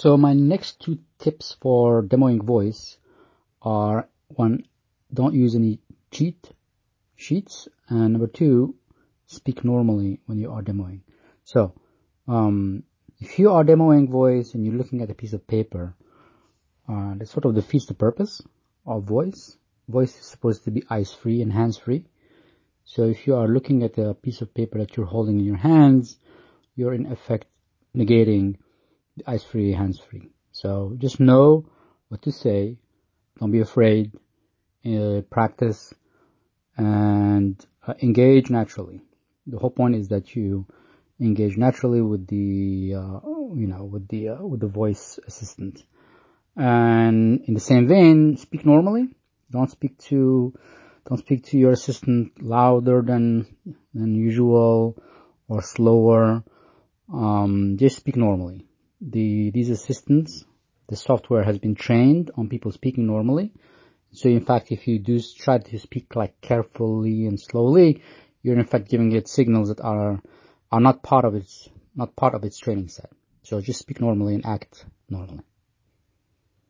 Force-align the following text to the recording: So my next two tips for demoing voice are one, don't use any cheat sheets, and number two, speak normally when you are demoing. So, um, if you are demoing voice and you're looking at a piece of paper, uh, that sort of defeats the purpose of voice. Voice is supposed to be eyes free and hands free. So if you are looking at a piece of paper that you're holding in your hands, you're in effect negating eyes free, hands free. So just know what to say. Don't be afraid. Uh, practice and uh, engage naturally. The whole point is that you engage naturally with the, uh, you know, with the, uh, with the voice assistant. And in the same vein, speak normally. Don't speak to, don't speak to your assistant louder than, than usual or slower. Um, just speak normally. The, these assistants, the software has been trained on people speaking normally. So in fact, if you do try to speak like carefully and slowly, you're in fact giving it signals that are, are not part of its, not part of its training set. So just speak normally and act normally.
So 0.00 0.16
my 0.16 0.32
next 0.32 0.78
two 0.78 1.00
tips 1.18 1.56
for 1.60 2.04
demoing 2.04 2.44
voice 2.44 2.98
are 3.60 4.08
one, 4.28 4.62
don't 5.12 5.34
use 5.34 5.56
any 5.56 5.80
cheat 6.12 6.52
sheets, 7.16 7.66
and 7.88 8.12
number 8.12 8.28
two, 8.28 8.76
speak 9.26 9.64
normally 9.64 10.20
when 10.26 10.38
you 10.38 10.52
are 10.52 10.62
demoing. 10.62 11.00
So, 11.42 11.74
um, 12.28 12.84
if 13.18 13.40
you 13.40 13.50
are 13.50 13.64
demoing 13.64 14.08
voice 14.08 14.54
and 14.54 14.64
you're 14.64 14.76
looking 14.76 15.02
at 15.02 15.10
a 15.10 15.14
piece 15.14 15.32
of 15.32 15.48
paper, 15.48 15.96
uh, 16.88 17.14
that 17.16 17.26
sort 17.26 17.46
of 17.46 17.56
defeats 17.56 17.86
the 17.86 17.94
purpose 17.94 18.40
of 18.86 19.02
voice. 19.02 19.58
Voice 19.88 20.16
is 20.16 20.26
supposed 20.26 20.62
to 20.66 20.70
be 20.70 20.84
eyes 20.88 21.12
free 21.12 21.42
and 21.42 21.52
hands 21.52 21.76
free. 21.76 22.04
So 22.84 23.02
if 23.02 23.26
you 23.26 23.34
are 23.34 23.48
looking 23.48 23.82
at 23.82 23.98
a 23.98 24.14
piece 24.14 24.42
of 24.42 24.54
paper 24.54 24.78
that 24.78 24.96
you're 24.96 25.06
holding 25.06 25.40
in 25.40 25.44
your 25.44 25.56
hands, 25.56 26.18
you're 26.76 26.94
in 26.94 27.06
effect 27.06 27.46
negating 27.96 28.58
eyes 29.26 29.44
free, 29.44 29.72
hands 29.72 29.98
free. 29.98 30.30
So 30.52 30.94
just 30.98 31.20
know 31.20 31.66
what 32.08 32.22
to 32.22 32.32
say. 32.32 32.78
Don't 33.38 33.52
be 33.52 33.60
afraid. 33.60 34.12
Uh, 34.84 35.20
practice 35.28 35.92
and 36.76 37.64
uh, 37.86 37.94
engage 38.00 38.48
naturally. 38.48 39.00
The 39.46 39.58
whole 39.58 39.70
point 39.70 39.96
is 39.96 40.08
that 40.08 40.34
you 40.34 40.66
engage 41.20 41.56
naturally 41.56 42.00
with 42.00 42.26
the, 42.26 42.94
uh, 42.96 43.20
you 43.54 43.66
know, 43.66 43.84
with 43.84 44.08
the, 44.08 44.30
uh, 44.30 44.46
with 44.46 44.60
the 44.60 44.68
voice 44.68 45.18
assistant. 45.26 45.82
And 46.56 47.42
in 47.46 47.54
the 47.54 47.60
same 47.60 47.88
vein, 47.88 48.36
speak 48.36 48.64
normally. 48.64 49.08
Don't 49.50 49.70
speak 49.70 49.98
to, 50.10 50.54
don't 51.08 51.18
speak 51.18 51.44
to 51.46 51.58
your 51.58 51.72
assistant 51.72 52.42
louder 52.42 53.02
than, 53.02 53.46
than 53.94 54.14
usual 54.14 55.02
or 55.48 55.62
slower. 55.62 56.44
Um, 57.12 57.76
just 57.78 57.96
speak 57.96 58.16
normally. 58.16 58.66
The, 59.00 59.50
these 59.50 59.70
assistants, 59.70 60.44
the 60.88 60.96
software 60.96 61.44
has 61.44 61.58
been 61.58 61.74
trained 61.74 62.30
on 62.36 62.48
people 62.48 62.72
speaking 62.72 63.06
normally. 63.06 63.52
So 64.12 64.28
in 64.28 64.44
fact, 64.44 64.72
if 64.72 64.88
you 64.88 64.98
do 64.98 65.20
try 65.20 65.58
to 65.58 65.78
speak 65.78 66.16
like 66.16 66.40
carefully 66.40 67.26
and 67.26 67.38
slowly, 67.38 68.02
you're 68.42 68.58
in 68.58 68.64
fact 68.64 68.88
giving 68.88 69.12
it 69.12 69.28
signals 69.28 69.68
that 69.68 69.80
are, 69.80 70.20
are 70.72 70.80
not 70.80 71.02
part 71.02 71.24
of 71.24 71.34
its, 71.34 71.68
not 71.94 72.16
part 72.16 72.34
of 72.34 72.44
its 72.44 72.58
training 72.58 72.88
set. 72.88 73.10
So 73.42 73.60
just 73.60 73.80
speak 73.80 74.00
normally 74.00 74.34
and 74.34 74.46
act 74.46 74.84
normally. 75.08 75.44